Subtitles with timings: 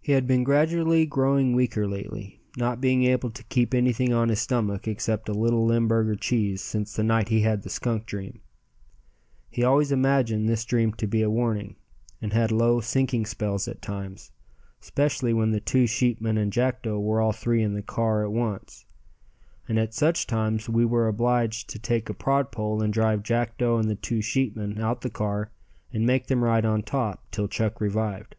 [0.00, 4.40] He had been gradually growing weaker lately, not being able to keep anything on his
[4.40, 8.40] stomach except a little Limburger cheese since the night he had the skunk dream.
[9.50, 11.74] He always imagined this dream to be a warning,
[12.20, 14.30] and had low sinking spells at times,
[14.78, 18.32] specially when the two sheepmen and Jackdo were all three in the car in at
[18.38, 18.86] once,
[19.68, 23.80] and at such times we were obliged to take a prod pole and drive Jackdo
[23.80, 25.50] and the two sheepmen out the car
[25.92, 28.36] and make them ride on top till Chuck revived.